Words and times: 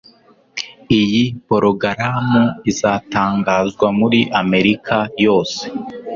Iyo 1.01 1.25
porogaramu 1.47 2.43
izatangazwa 2.71 3.87
muri 3.99 4.19
Amerika 4.41 4.95
yose 5.25 5.63